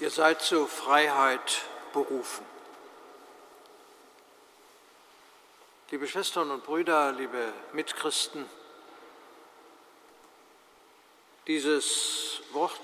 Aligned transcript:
Ihr 0.00 0.10
seid 0.10 0.40
zur 0.40 0.68
Freiheit 0.68 1.62
berufen. 1.92 2.46
Liebe 5.90 6.06
Schwestern 6.06 6.52
und 6.52 6.62
Brüder, 6.62 7.10
liebe 7.10 7.52
Mitchristen, 7.72 8.48
dieses 11.48 12.42
Wort 12.52 12.80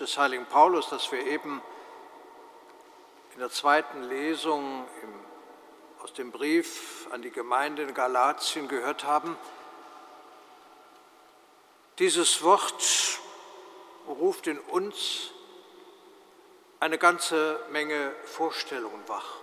des 0.00 0.16
heiligen 0.16 0.46
Paulus, 0.46 0.88
das 0.88 1.12
wir 1.12 1.26
eben 1.26 1.60
in 3.34 3.40
der 3.40 3.50
zweiten 3.50 4.04
Lesung 4.04 4.88
aus 6.02 6.14
dem 6.14 6.32
Brief 6.32 7.06
an 7.10 7.20
die 7.20 7.32
Gemeinde 7.32 7.82
in 7.82 7.92
Galatien 7.92 8.66
gehört 8.66 9.04
haben, 9.04 9.36
dieses 11.98 12.42
Wort 12.42 13.18
ruft 14.06 14.46
in 14.46 14.58
uns 14.58 15.32
eine 16.80 16.98
ganze 16.98 17.60
Menge 17.70 18.14
Vorstellungen 18.24 19.08
wach. 19.08 19.36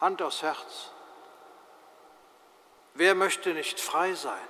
Hand 0.00 0.22
aufs 0.22 0.42
Herz. 0.42 0.90
Wer 2.94 3.14
möchte 3.14 3.54
nicht 3.54 3.80
frei 3.80 4.14
sein? 4.14 4.48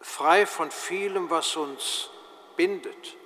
Frei 0.00 0.46
von 0.46 0.70
vielem, 0.70 1.30
was 1.30 1.56
uns 1.56 2.10
bindet. 2.56 3.16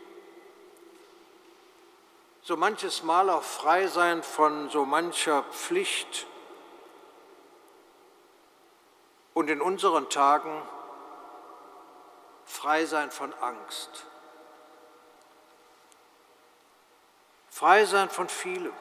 So 2.43 2.57
manches 2.57 3.03
Mal 3.03 3.31
auch 3.31 3.43
frei 3.43 3.87
sein 3.87 4.23
von 4.23 4.71
so 4.71 4.85
mancher 4.85 5.43
Pflicht. 5.45 6.27
Und 9.35 9.49
in 9.49 9.61
unseren 9.61 10.09
Tagen 10.09 10.63
frei 12.45 12.85
sein 12.87 13.11
von 13.11 13.33
Angst. 13.35 14.07
Frei 17.61 17.85
sein 17.85 18.09
von 18.09 18.27
vielem. 18.27 18.73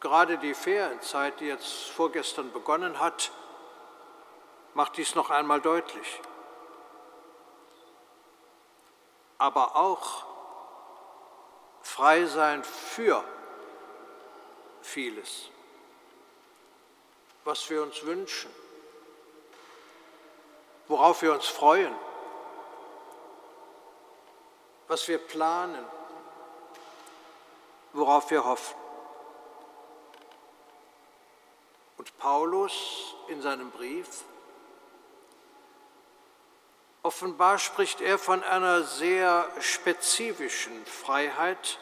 Gerade 0.00 0.36
die 0.38 0.52
Ferienzeit, 0.52 1.38
die 1.38 1.46
jetzt 1.46 1.90
vorgestern 1.90 2.52
begonnen 2.52 2.98
hat, 2.98 3.30
macht 4.74 4.96
dies 4.96 5.14
noch 5.14 5.30
einmal 5.30 5.60
deutlich. 5.60 6.20
Aber 9.38 9.76
auch 9.76 10.24
frei 11.82 12.24
sein 12.24 12.64
für 12.64 13.22
vieles, 14.80 15.50
was 17.44 17.70
wir 17.70 17.84
uns 17.84 18.04
wünschen, 18.04 18.50
worauf 20.88 21.22
wir 21.22 21.32
uns 21.32 21.46
freuen, 21.46 21.94
was 24.88 25.06
wir 25.06 25.18
planen 25.18 26.01
worauf 27.92 28.30
wir 28.30 28.44
hoffen. 28.44 28.74
Und 31.98 32.16
Paulus 32.18 33.14
in 33.28 33.42
seinem 33.42 33.70
Brief, 33.70 34.24
offenbar 37.02 37.58
spricht 37.58 38.00
er 38.00 38.18
von 38.18 38.42
einer 38.42 38.82
sehr 38.82 39.48
spezifischen 39.60 40.84
Freiheit, 40.86 41.78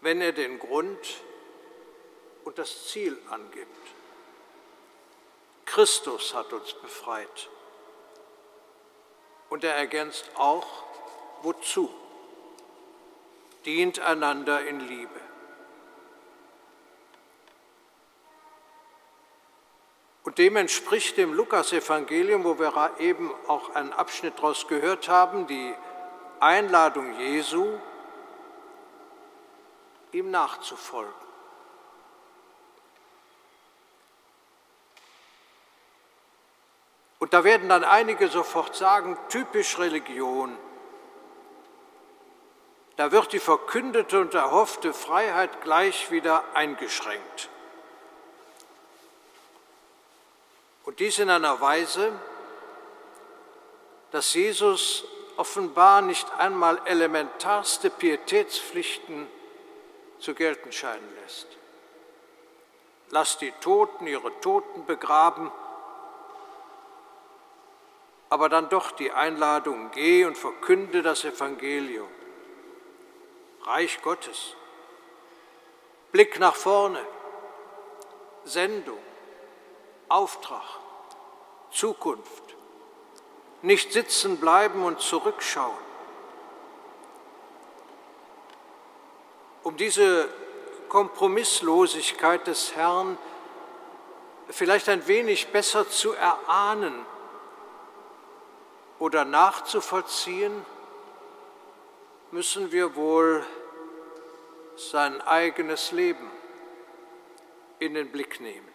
wenn 0.00 0.20
er 0.20 0.32
den 0.32 0.58
Grund 0.58 1.22
und 2.44 2.58
das 2.58 2.88
Ziel 2.88 3.20
angibt. 3.30 3.88
Christus 5.64 6.34
hat 6.34 6.52
uns 6.52 6.74
befreit. 6.74 7.48
Und 9.48 9.64
er 9.64 9.74
ergänzt 9.74 10.30
auch, 10.36 10.66
wozu 11.42 11.92
dient 13.64 14.00
einander 14.00 14.66
in 14.66 14.80
Liebe. 14.80 15.20
Und 20.24 20.38
dem 20.38 20.56
entspricht 20.56 21.18
dem 21.18 21.34
Lukasevangelium, 21.34 22.44
wo 22.44 22.58
wir 22.58 22.92
eben 22.98 23.30
auch 23.46 23.74
einen 23.74 23.92
Abschnitt 23.92 24.38
daraus 24.38 24.66
gehört 24.66 25.08
haben, 25.08 25.46
die 25.46 25.74
Einladung 26.40 27.18
Jesu, 27.20 27.78
ihm 30.12 30.30
nachzufolgen. 30.30 31.12
Und 37.18 37.32
da 37.32 37.44
werden 37.44 37.68
dann 37.68 37.84
einige 37.84 38.28
sofort 38.28 38.76
sagen, 38.76 39.16
typisch 39.28 39.78
Religion. 39.78 40.58
Da 42.96 43.10
wird 43.10 43.32
die 43.32 43.40
verkündete 43.40 44.20
und 44.20 44.34
erhoffte 44.34 44.92
Freiheit 44.92 45.62
gleich 45.62 46.10
wieder 46.10 46.44
eingeschränkt. 46.54 47.48
Und 50.84 51.00
dies 51.00 51.18
in 51.18 51.30
einer 51.30 51.60
Weise, 51.60 52.12
dass 54.12 54.34
Jesus 54.34 55.04
offenbar 55.36 56.02
nicht 56.02 56.30
einmal 56.38 56.80
elementarste 56.84 57.90
Pietätspflichten 57.90 59.26
zu 60.20 60.34
gelten 60.34 60.70
scheinen 60.70 61.14
lässt. 61.22 61.48
Lass 63.10 63.38
die 63.38 63.52
Toten 63.60 64.06
ihre 64.06 64.40
Toten 64.40 64.86
begraben, 64.86 65.50
aber 68.28 68.48
dann 68.48 68.68
doch 68.68 68.92
die 68.92 69.10
Einladung, 69.10 69.90
geh 69.92 70.24
und 70.24 70.38
verkünde 70.38 71.02
das 71.02 71.24
Evangelium. 71.24 72.08
Reich 73.64 74.02
Gottes. 74.02 74.54
Blick 76.12 76.38
nach 76.38 76.54
vorne, 76.54 77.00
Sendung, 78.44 78.98
Auftrag, 80.08 80.80
Zukunft. 81.72 82.42
Nicht 83.62 83.92
sitzen 83.92 84.38
bleiben 84.38 84.84
und 84.84 85.00
zurückschauen. 85.00 85.84
Um 89.62 89.78
diese 89.78 90.28
Kompromisslosigkeit 90.90 92.46
des 92.46 92.76
Herrn 92.76 93.16
vielleicht 94.50 94.90
ein 94.90 95.06
wenig 95.08 95.48
besser 95.48 95.88
zu 95.88 96.12
erahnen 96.12 97.06
oder 98.98 99.24
nachzuvollziehen, 99.24 100.64
müssen 102.34 102.72
wir 102.72 102.96
wohl 102.96 103.46
sein 104.74 105.20
eigenes 105.20 105.92
Leben 105.92 106.28
in 107.78 107.94
den 107.94 108.10
Blick 108.10 108.40
nehmen. 108.40 108.68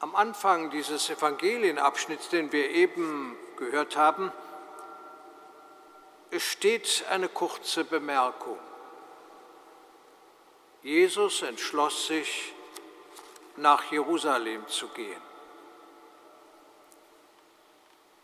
Am 0.00 0.14
Anfang 0.14 0.68
dieses 0.68 1.08
Evangelienabschnitts, 1.08 2.28
den 2.28 2.52
wir 2.52 2.68
eben 2.68 3.34
gehört 3.56 3.96
haben, 3.96 4.30
steht 6.36 7.06
eine 7.08 7.30
kurze 7.30 7.84
Bemerkung. 7.84 8.58
Jesus 10.82 11.40
entschloss 11.40 12.08
sich, 12.08 12.52
nach 13.56 13.90
Jerusalem 13.90 14.68
zu 14.68 14.88
gehen. 14.88 15.29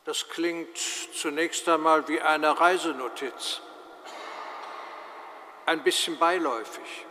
Das 0.07 0.29
klingt 0.29 0.79
zunächst 1.15 1.69
einmal 1.69 2.07
wie 2.07 2.21
eine 2.21 2.61
Reisenotiz, 2.61 3.61
ein 5.67 5.83
bisschen 5.83 6.17
beiläufig. 6.17 7.05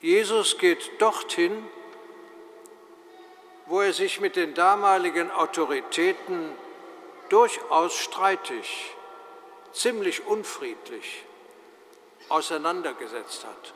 Jesus 0.00 0.58
geht 0.58 1.00
dorthin, 1.00 1.64
wo 3.66 3.80
er 3.80 3.92
sich 3.92 4.20
mit 4.20 4.34
den 4.34 4.54
damaligen 4.54 5.30
Autoritäten 5.30 6.52
durchaus 7.28 7.94
streitig, 7.94 8.96
ziemlich 9.72 10.26
unfriedlich 10.26 11.22
auseinandergesetzt 12.28 13.44
hat. 13.44 13.72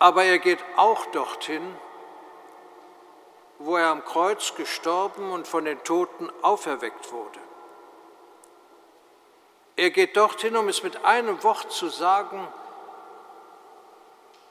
Aber 0.00 0.24
er 0.24 0.40
geht 0.40 0.58
auch 0.74 1.06
dorthin, 1.06 1.76
wo 3.58 3.76
er 3.76 3.88
am 3.88 4.04
Kreuz 4.04 4.54
gestorben 4.54 5.30
und 5.30 5.46
von 5.46 5.64
den 5.64 5.82
Toten 5.84 6.30
auferweckt 6.42 7.12
wurde. 7.12 7.40
Er 9.76 9.90
geht 9.90 10.16
dorthin, 10.16 10.56
um 10.56 10.68
es 10.68 10.82
mit 10.82 11.04
einem 11.04 11.42
Wort 11.42 11.72
zu 11.72 11.88
sagen, 11.88 12.46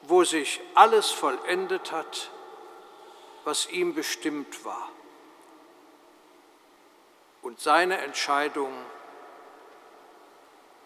wo 0.04 0.24
sich 0.24 0.60
alles 0.76 1.12
vollendet 1.12 1.92
hat, 1.92 2.30
was 3.46 3.70
ihm 3.70 3.94
bestimmt 3.94 4.66
war. 4.66 4.90
Und 7.42 7.60
seine 7.60 8.00
Entscheidung 8.00 8.74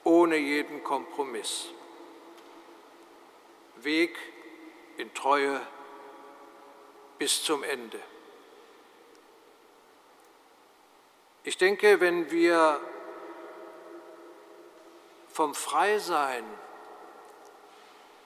ohne 0.04 0.38
jeden 0.38 0.84
Kompromiss. 0.84 1.68
Weg 3.78 4.18
in 4.98 5.14
Treue 5.14 5.62
bis 7.18 7.44
zum 7.44 7.64
Ende. 7.64 8.00
Ich 11.44 11.58
denke, 11.58 12.00
wenn 12.00 12.30
wir 12.30 12.80
vom 15.32 15.56
Freisein, 15.56 16.44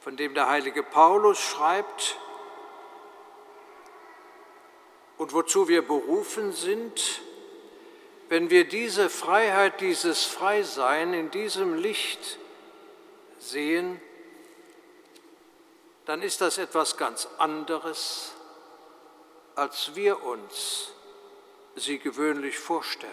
von 0.01 0.17
dem 0.17 0.33
der 0.33 0.47
heilige 0.47 0.81
Paulus 0.81 1.39
schreibt 1.39 2.17
und 5.17 5.33
wozu 5.33 5.67
wir 5.67 5.85
berufen 5.85 6.51
sind, 6.51 7.21
wenn 8.29 8.49
wir 8.49 8.67
diese 8.67 9.09
Freiheit, 9.09 9.81
dieses 9.81 10.25
Freisein 10.25 11.13
in 11.13 11.29
diesem 11.29 11.75
Licht 11.75 12.39
sehen, 13.37 14.01
dann 16.05 16.21
ist 16.21 16.41
das 16.41 16.57
etwas 16.57 16.97
ganz 16.97 17.27
anderes, 17.37 18.33
als 19.55 19.95
wir 19.95 20.23
uns 20.23 20.93
sie 21.75 21.99
gewöhnlich 21.99 22.57
vorstellen. 22.57 23.11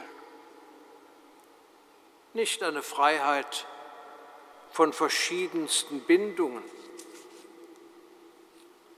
Nicht 2.35 2.63
eine 2.63 2.83
Freiheit 2.83 3.67
von 4.71 4.93
verschiedensten 4.93 6.01
Bindungen, 6.01 6.63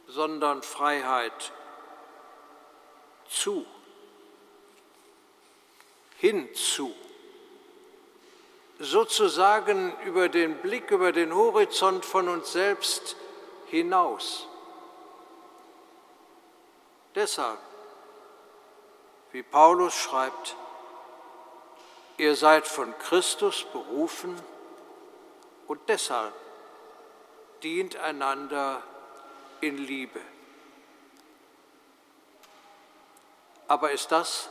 sondern 0.07 0.63
Freiheit 0.63 1.53
zu, 3.29 3.65
hinzu, 6.19 6.95
sozusagen 8.79 9.95
über 10.05 10.29
den 10.29 10.57
Blick, 10.57 10.91
über 10.91 11.13
den 11.13 11.35
Horizont 11.35 12.05
von 12.05 12.29
uns 12.29 12.53
selbst 12.53 13.17
hinaus. 13.67 14.50
Deshalb, 17.15 17.59
wie 19.33 19.43
Paulus 19.43 19.95
schreibt, 19.95 20.57
ihr 22.17 22.37
seid 22.37 22.67
von 22.67 22.97
Christus 22.99 23.65
berufen 23.73 24.41
und 25.67 25.81
deshalb 25.89 26.35
dient 27.63 27.97
einander 27.97 28.83
in 29.61 29.79
Liebe. 29.79 30.21
Aber 33.67 33.91
ist 33.93 34.11
das, 34.11 34.49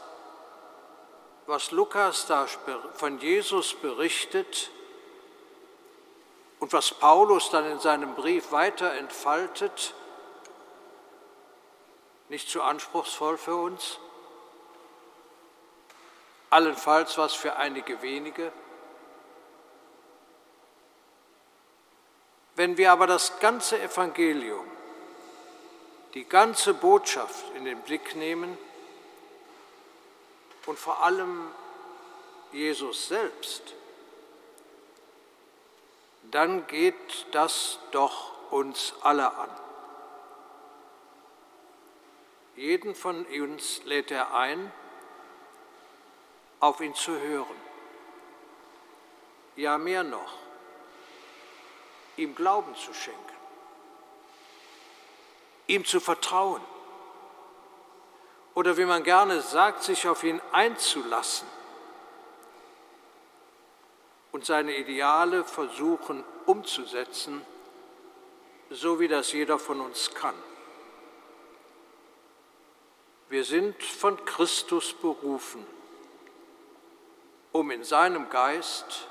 was 1.46 1.72
Lukas 1.72 2.26
da 2.28 2.46
von 2.94 3.20
Jesus 3.20 3.74
berichtet 3.74 4.70
und 6.60 6.74
was 6.74 6.92
Paulus 6.92 7.50
dann 7.50 7.66
in 7.66 7.80
seinem 7.80 8.16
Brief 8.16 8.52
weiter 8.52 8.94
entfaltet, 8.94 9.94
nicht 12.30 12.50
zu 12.50 12.62
anspruchsvoll 12.62 13.38
für 13.38 13.56
uns? 13.56 14.00
Allenfalls 16.50 17.18
was 17.18 17.34
für 17.34 17.56
einige 17.58 18.02
wenige? 18.02 18.52
Wenn 22.56 22.78
wir 22.78 22.92
aber 22.92 23.08
das 23.08 23.40
ganze 23.40 23.80
Evangelium, 23.80 24.66
die 26.14 26.26
ganze 26.26 26.74
Botschaft 26.74 27.46
in 27.56 27.66
den 27.66 27.82
Blick 27.82 28.16
nehmen 28.16 28.58
und 30.66 30.78
vor 30.78 31.04
allem 31.04 31.52
Jesus 32.52 33.08
selbst, 33.08 33.76
dann 36.32 36.68
geht 36.68 37.28
das 37.32 37.80
doch 37.92 38.52
uns 38.52 38.94
alle 39.02 39.34
an. 39.36 39.50
Jeden 42.60 42.94
von 42.94 43.26
uns 43.26 43.86
lädt 43.86 44.12
er 44.12 44.34
ein, 44.34 44.70
auf 46.60 46.82
ihn 46.82 46.94
zu 46.94 47.18
hören. 47.18 47.56
Ja, 49.56 49.78
mehr 49.78 50.04
noch, 50.04 50.34
ihm 52.18 52.36
Glauben 52.36 52.76
zu 52.76 52.94
schenken, 52.94 53.38
ihm 55.68 55.86
zu 55.86 56.02
vertrauen 56.02 56.62
oder 58.56 58.76
wie 58.76 58.84
man 58.84 59.06
gerne 59.06 59.40
sagt, 59.40 59.84
sich 59.84 60.06
auf 60.06 60.26
ihn 60.26 60.42
einzulassen 60.52 61.48
und 64.34 64.46
seine 64.46 64.76
Ideale 64.76 65.46
versuchen 65.46 66.26
umzusetzen, 66.46 67.42
so 68.70 69.00
wie 69.00 69.08
das 69.08 69.32
jeder 69.32 69.58
von 69.58 69.80
uns 69.80 70.14
kann. 70.14 70.36
Wir 73.30 73.44
sind 73.44 73.82
von 73.84 74.26
Christus 74.26 74.92
berufen, 74.94 75.66
um 77.52 77.70
in 77.70 77.84
seinem 77.84 78.28
Geist 78.32 79.08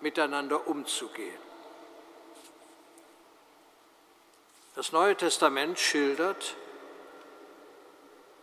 miteinander 0.00 0.68
umzugehen. 0.68 1.38
Das 4.76 4.92
Neue 4.92 5.16
Testament 5.16 5.78
schildert, 5.78 6.54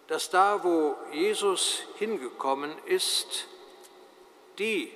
dass 0.07 0.29
da, 0.29 0.63
wo 0.65 0.97
Jesus 1.13 1.83
hingekommen 1.97 2.75
ist, 2.85 3.47
die, 4.59 4.91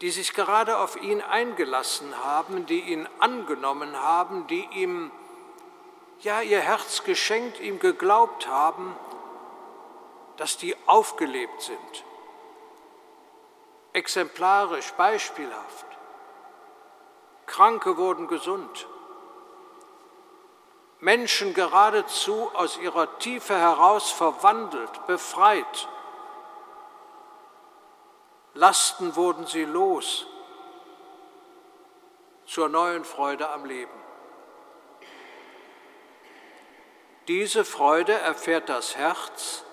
die 0.00 0.10
sich 0.10 0.34
gerade 0.34 0.78
auf 0.78 1.02
ihn 1.02 1.20
eingelassen 1.20 2.16
haben, 2.22 2.64
die 2.66 2.80
ihn 2.80 3.08
angenommen 3.18 3.96
haben, 3.96 4.46
die 4.46 4.68
ihm 4.72 5.10
ja 6.22 6.40
ihr 6.40 6.60
Herz 6.60 7.04
geschenkt, 7.04 7.60
ihm 7.60 7.78
geglaubt 7.78 8.46
haben, 8.46 8.96
dass 10.36 10.56
die 10.56 10.76
aufgelebt 10.86 11.60
sind, 11.62 12.04
exemplarisch, 13.92 14.92
beispielhaft. 14.92 15.86
Kranke 17.46 17.96
wurden 17.96 18.28
gesund. 18.28 18.86
Menschen 21.00 21.52
geradezu 21.52 22.50
aus 22.54 22.78
ihrer 22.78 23.18
Tiefe 23.18 23.56
heraus 23.56 24.10
verwandelt, 24.10 25.06
befreit. 25.06 25.88
Lasten 28.54 29.16
wurden 29.16 29.46
sie 29.46 29.64
los 29.64 30.26
zur 32.46 32.68
neuen 32.68 33.04
Freude 33.04 33.50
am 33.50 33.64
Leben. 33.64 34.01
Diese 37.28 37.64
Freude 37.64 38.12
erfährt 38.12 38.68
das 38.68 38.96
Herz 38.96 39.64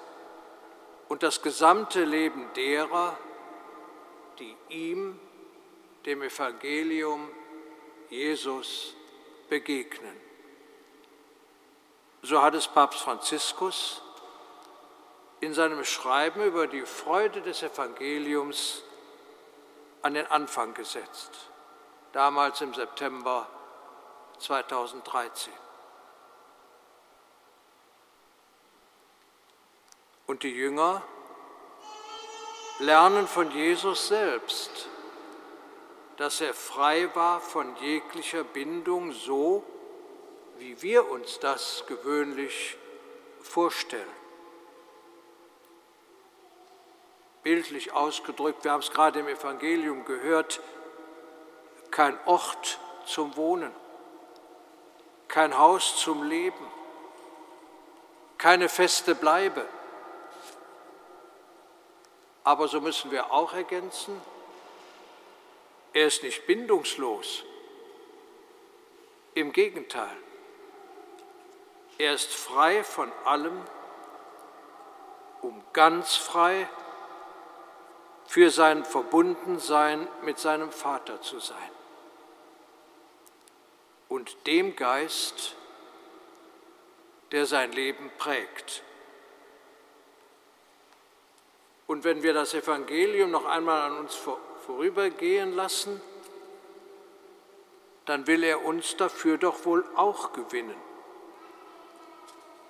und 1.07 1.23
das 1.23 1.41
gesamte 1.41 2.03
Leben 2.03 2.51
derer, 2.53 3.17
die 4.37 4.55
ihm, 4.69 5.19
dem 6.05 6.21
Evangelium 6.21 7.29
Jesus, 8.09 8.95
begegnen. 9.49 10.15
So 12.21 12.41
hat 12.41 12.53
es 12.53 12.67
Papst 12.67 13.01
Franziskus 13.01 14.01
in 15.39 15.53
seinem 15.53 15.83
Schreiben 15.83 16.43
über 16.43 16.67
die 16.67 16.85
Freude 16.85 17.41
des 17.41 17.63
Evangeliums 17.63 18.83
an 20.01 20.13
den 20.13 20.27
Anfang 20.27 20.73
gesetzt, 20.73 21.31
damals 22.11 22.61
im 22.61 22.73
September 22.73 23.47
2013. 24.37 25.53
Und 30.29 30.43
die 30.43 30.53
Jünger 30.53 31.01
lernen 32.77 33.27
von 33.27 33.49
Jesus 33.49 34.09
selbst, 34.09 34.87
dass 36.17 36.39
er 36.39 36.53
frei 36.53 37.09
war 37.15 37.41
von 37.41 37.75
jeglicher 37.77 38.43
Bindung, 38.43 39.11
so 39.11 39.63
wie 40.59 40.79
wir 40.83 41.09
uns 41.09 41.39
das 41.39 41.83
gewöhnlich 41.87 42.77
vorstellen. 43.41 44.05
Bildlich 47.41 47.93
ausgedrückt, 47.93 48.63
wir 48.63 48.73
haben 48.73 48.83
es 48.83 48.91
gerade 48.91 49.21
im 49.21 49.27
Evangelium 49.27 50.05
gehört, 50.05 50.61
kein 51.89 52.15
Ort 52.27 52.79
zum 53.03 53.35
Wohnen, 53.35 53.71
kein 55.27 55.57
Haus 55.57 55.97
zum 55.97 56.21
Leben, 56.21 56.67
keine 58.37 58.69
feste 58.69 59.15
Bleibe 59.15 59.65
aber 62.49 62.67
so 62.67 62.81
müssen 62.81 63.11
wir 63.11 63.31
auch 63.31 63.53
ergänzen, 63.53 64.19
er 65.93 66.07
ist 66.07 66.23
nicht 66.23 66.47
bindungslos. 66.47 67.43
Im 69.35 69.51
Gegenteil, 69.51 70.17
er 71.99 72.15
ist 72.15 72.33
frei 72.33 72.83
von 72.83 73.11
allem, 73.23 73.61
um 75.43 75.61
ganz 75.73 76.15
frei 76.15 76.67
für 78.25 78.49
sein 78.49 78.83
Verbundensein 78.83 80.07
mit 80.23 80.39
seinem 80.39 80.71
Vater 80.71 81.21
zu 81.21 81.39
sein. 81.39 81.71
Und 84.07 84.47
dem 84.47 84.75
Geist 84.75 85.55
der 87.31 87.45
sein 87.45 87.71
Leben 87.73 88.09
prägt. 88.17 88.81
Und 91.89 92.03
wenn 92.03 92.21
wir 92.21 92.35
das 92.35 92.53
Evangelium 92.53 93.31
noch 93.31 93.45
einmal 93.45 93.89
an 93.89 93.97
uns 93.97 94.13
vorübergehen 94.67 95.55
lassen, 95.55 95.99
dann 98.05 98.27
will 98.27 98.43
er 98.43 98.63
uns 98.63 98.95
dafür 98.95 99.39
doch 99.39 99.65
wohl 99.65 99.83
auch 99.95 100.31
gewinnen. 100.33 100.79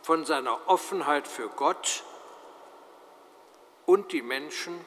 Von 0.04 0.24
seiner 0.24 0.70
Offenheit 0.70 1.28
für 1.28 1.50
Gott 1.50 2.06
und 3.86 4.14
die 4.14 4.22
Menschen, 4.22 4.80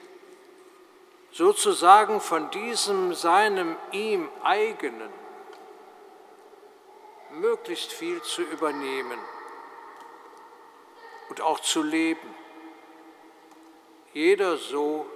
sozusagen 1.31 2.19
von 2.23 2.51
diesem 2.53 3.13
seinem 3.13 3.77
ihm 3.91 4.31
eigenen, 4.43 5.11
möglichst 7.33 7.93
viel 7.93 8.23
zu 8.23 8.41
übernehmen 8.41 9.19
und 11.29 11.43
auch 11.43 11.61
zu 11.61 11.83
leben. 11.83 12.42
Jeder 14.13 14.59
so, 14.59 15.07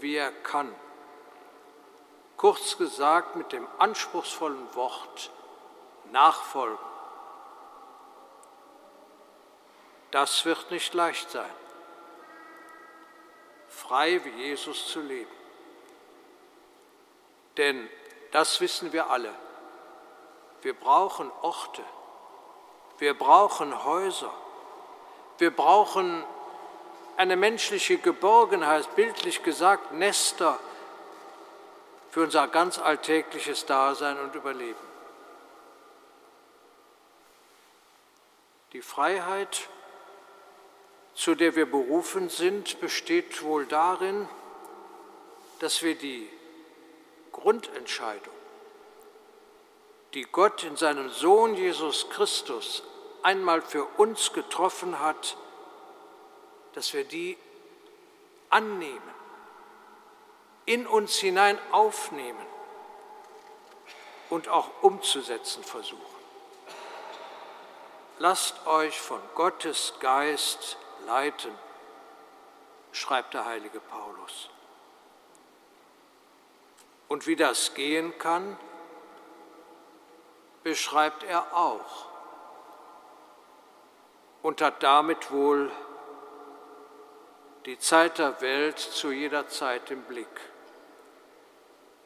wie 0.00 0.16
er 0.16 0.32
kann. 0.32 0.74
Kurz 2.36 2.78
gesagt 2.78 3.36
mit 3.36 3.52
dem 3.52 3.66
anspruchsvollen 3.78 4.74
Wort 4.74 5.30
Nachfolgen. 6.10 6.78
Das 10.10 10.44
wird 10.46 10.70
nicht 10.70 10.94
leicht 10.94 11.30
sein, 11.30 11.50
frei 13.68 14.24
wie 14.24 14.42
Jesus 14.42 14.88
zu 14.88 15.00
leben. 15.00 15.30
Denn 17.58 17.90
das 18.30 18.60
wissen 18.60 18.92
wir 18.92 19.10
alle. 19.10 19.34
Wir 20.62 20.74
brauchen 20.74 21.30
Orte, 21.42 21.84
wir 22.98 23.18
brauchen 23.18 23.84
Häuser, 23.84 24.32
wir 25.36 25.54
brauchen 25.54 26.24
eine 27.18 27.36
menschliche 27.36 27.98
Geborgenheit, 27.98 28.94
bildlich 28.96 29.42
gesagt 29.42 29.92
Nester 29.92 30.58
für 32.10 32.22
unser 32.22 32.48
ganz 32.48 32.78
alltägliches 32.78 33.66
Dasein 33.66 34.18
und 34.18 34.34
Überleben. 34.34 34.78
Die 38.72 38.82
Freiheit, 38.82 39.68
zu 41.14 41.34
der 41.34 41.54
wir 41.56 41.70
berufen 41.70 42.30
sind, 42.30 42.80
besteht 42.80 43.42
wohl 43.42 43.66
darin, 43.66 44.28
dass 45.58 45.82
wir 45.82 45.96
die 45.96 46.30
Grundentscheidung 47.32 48.38
die 50.14 50.22
Gott 50.22 50.64
in 50.64 50.76
seinem 50.76 51.10
Sohn 51.10 51.54
Jesus 51.54 52.08
Christus 52.10 52.82
einmal 53.22 53.60
für 53.60 53.84
uns 53.84 54.32
getroffen 54.32 55.00
hat, 55.00 55.36
dass 56.78 56.92
wir 56.92 57.02
die 57.02 57.36
annehmen, 58.50 59.14
in 60.64 60.86
uns 60.86 61.16
hinein 61.16 61.58
aufnehmen 61.72 62.46
und 64.30 64.48
auch 64.48 64.70
umzusetzen 64.82 65.64
versuchen. 65.64 66.00
Lasst 68.20 68.64
euch 68.68 69.00
von 69.00 69.20
Gottes 69.34 69.94
Geist 69.98 70.76
leiten, 71.04 71.50
schreibt 72.92 73.34
der 73.34 73.44
heilige 73.44 73.80
Paulus. 73.80 74.48
Und 77.08 77.26
wie 77.26 77.34
das 77.34 77.74
gehen 77.74 78.16
kann, 78.20 78.56
beschreibt 80.62 81.24
er 81.24 81.56
auch 81.56 82.06
und 84.42 84.60
hat 84.60 84.84
damit 84.84 85.32
wohl 85.32 85.72
die 87.68 87.78
Zeit 87.78 88.16
der 88.16 88.40
Welt 88.40 88.78
zu 88.78 89.12
jeder 89.12 89.46
Zeit 89.46 89.90
im 89.90 90.00
Blick. 90.04 90.26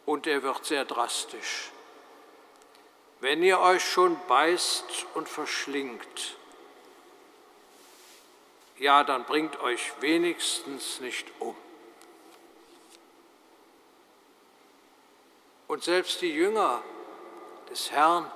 Und 0.04 0.26
er 0.26 0.42
wird 0.42 0.64
sehr 0.64 0.85
drastisch. 0.85 1.71
Wenn 3.21 3.45
ihr 3.45 3.61
euch 3.61 3.88
schon 3.88 4.19
beißt 4.26 5.07
und 5.14 5.28
verschlingt, 5.28 6.37
ja, 8.81 9.04
dann 9.04 9.23
bringt 9.23 9.61
euch 9.61 9.92
wenigstens 10.00 10.99
nicht 10.99 11.28
um. 11.38 11.54
Und 15.69 15.85
selbst 15.85 16.23
die 16.23 16.35
Jünger 16.35 16.83
des 17.71 17.92
Herrn 17.92 18.28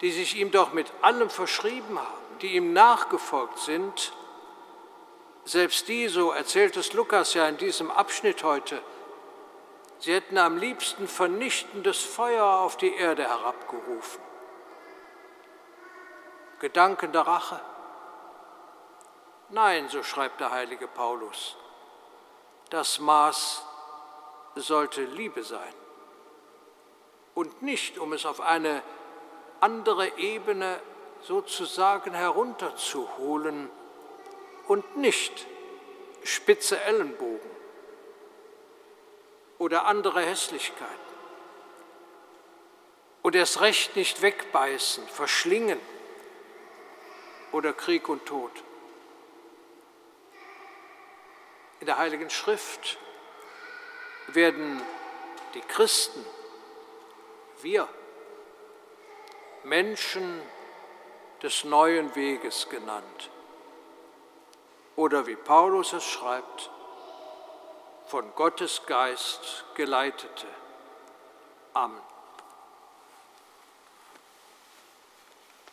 die 0.00 0.10
sich 0.10 0.36
ihm 0.36 0.50
doch 0.50 0.72
mit 0.72 0.92
allem 1.00 1.30
verschrieben 1.30 1.98
haben, 1.98 2.38
die 2.42 2.54
ihm 2.54 2.72
nachgefolgt 2.72 3.58
sind, 3.60 4.12
selbst 5.46 5.86
die, 5.86 6.08
so 6.08 6.32
erzählt 6.32 6.76
es 6.76 6.92
Lukas 6.92 7.34
ja 7.34 7.48
in 7.48 7.56
diesem 7.56 7.90
Abschnitt 7.90 8.42
heute, 8.42 8.82
sie 10.00 10.12
hätten 10.12 10.36
am 10.38 10.58
liebsten 10.58 11.06
vernichtendes 11.06 12.02
Feuer 12.02 12.44
auf 12.44 12.76
die 12.76 12.92
Erde 12.92 13.22
herabgerufen. 13.22 14.20
Gedanken 16.58 17.12
der 17.12 17.22
Rache? 17.22 17.60
Nein, 19.50 19.88
so 19.88 20.02
schreibt 20.02 20.40
der 20.40 20.50
heilige 20.50 20.88
Paulus, 20.88 21.56
das 22.70 22.98
Maß 22.98 23.62
sollte 24.56 25.04
Liebe 25.04 25.44
sein 25.44 25.74
und 27.34 27.62
nicht, 27.62 27.98
um 27.98 28.12
es 28.12 28.26
auf 28.26 28.40
eine 28.40 28.82
andere 29.60 30.18
Ebene 30.18 30.80
sozusagen 31.22 32.14
herunterzuholen 32.14 33.70
und 34.66 34.96
nicht 34.96 35.46
spitze 36.24 36.80
Ellenbogen 36.80 37.50
oder 39.58 39.86
andere 39.86 40.20
Hässlichkeiten 40.20 41.06
und 43.22 43.34
erst 43.34 43.60
recht 43.60 43.96
nicht 43.96 44.22
wegbeißen, 44.22 45.08
verschlingen 45.08 45.80
oder 47.52 47.72
Krieg 47.72 48.08
und 48.08 48.24
Tod. 48.26 48.52
In 51.80 51.86
der 51.86 51.98
Heiligen 51.98 52.30
Schrift 52.30 52.98
werden 54.28 54.82
die 55.54 55.60
Christen, 55.60 56.24
wir, 57.62 57.88
Menschen 59.64 60.40
des 61.42 61.64
neuen 61.64 62.14
Weges 62.14 62.68
genannt. 62.68 63.30
Oder 64.96 65.26
wie 65.26 65.36
Paulus 65.36 65.92
es 65.92 66.04
schreibt, 66.04 66.70
von 68.06 68.34
Gottes 68.34 68.86
Geist 68.86 69.64
geleitete. 69.74 70.46
Amen. 71.74 72.15